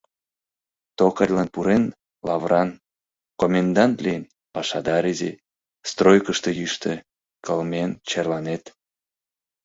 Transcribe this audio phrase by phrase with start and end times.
[0.97, 1.83] Токарьлан пурен—
[2.27, 2.69] лавран,
[3.41, 5.31] комендант лийын— пашадар изи,
[5.89, 6.93] стройкышто йӱштӧ,
[7.45, 8.63] кылмен черланет....